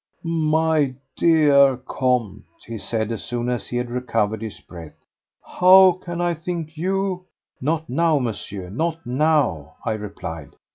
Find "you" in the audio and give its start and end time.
6.75-7.25